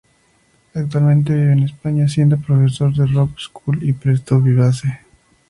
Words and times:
Actualmente 0.73 1.31
vive 1.35 1.53
en 1.53 1.59
España 1.61 2.07
siendo 2.07 2.39
profesor 2.39 2.91
en 2.97 3.13
Rock 3.13 3.37
School 3.37 3.83
y 3.83 3.93
Presto 3.93 4.41
Vivace. 4.41 5.01